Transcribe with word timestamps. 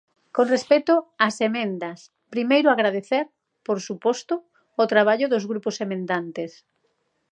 Con 0.35 0.45
respecto 0.55 0.93
ás 1.27 1.37
emendas, 1.49 1.99
primeiro 2.33 2.67
agradecer, 2.71 3.25
por 3.65 3.77
suposto, 3.87 4.35
o 4.81 4.83
traballo 4.93 5.27
dos 5.29 5.43
grupos 5.51 5.75
emendantes. 5.85 6.51